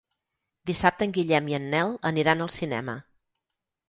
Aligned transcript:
Dissabte 0.69 1.05
en 1.07 1.11
Guillem 1.17 1.49
i 1.51 1.55
en 1.57 1.67
Nel 1.73 1.93
aniran 2.11 2.41
al 2.47 2.49
cinema. 2.57 2.97